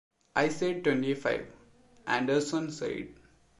"I 0.35 0.49
said 0.49 0.83
twenty-five," 0.83 1.45
Anderson 2.07 2.71
said. 2.71 3.09